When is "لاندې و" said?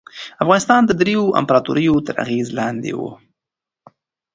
2.59-3.01